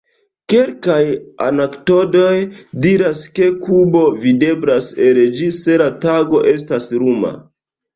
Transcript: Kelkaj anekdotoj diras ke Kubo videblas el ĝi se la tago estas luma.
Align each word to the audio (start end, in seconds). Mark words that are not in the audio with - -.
Kelkaj 0.53 1.03
anekdotoj 1.47 2.33
diras 2.87 3.23
ke 3.37 3.53
Kubo 3.69 4.05
videblas 4.27 4.93
el 5.09 5.25
ĝi 5.39 5.55
se 5.63 5.81
la 5.87 5.95
tago 6.13 6.47
estas 6.59 6.95
luma. 7.01 7.37